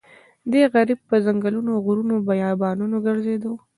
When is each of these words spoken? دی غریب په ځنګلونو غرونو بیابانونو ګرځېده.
دی 0.51 0.61
غریب 0.73 0.99
په 1.09 1.15
ځنګلونو 1.25 1.71
غرونو 1.85 2.15
بیابانونو 2.27 2.97
ګرځېده. 3.07 3.51